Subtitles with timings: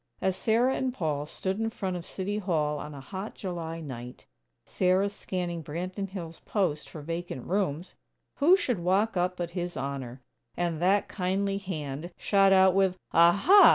[0.19, 4.25] As Sarah and Paul stood in front of City Hall on a hot July night,
[4.65, 7.93] Sarah scanning Branton Hills' "Post" for "vacant rooms,"
[8.37, 10.23] who should walk up but His Honor!
[10.57, 13.69] And that kindly hand shot out with: "Aha!